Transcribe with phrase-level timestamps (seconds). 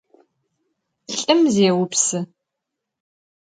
[1.15, 2.19] Lh'ım zêupsı.